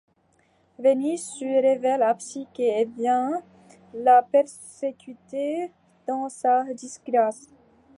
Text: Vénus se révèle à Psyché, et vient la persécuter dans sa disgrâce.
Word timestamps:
Vénus 0.79 1.21
se 1.21 1.45
révèle 1.61 2.01
à 2.01 2.15
Psyché, 2.15 2.81
et 2.81 2.85
vient 2.85 3.43
la 3.93 4.23
persécuter 4.23 5.71
dans 6.07 6.27
sa 6.27 6.63
disgrâce. 6.73 7.47